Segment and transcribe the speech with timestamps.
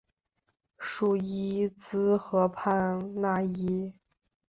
[0.79, 3.93] 叙伊兹河畔讷伊。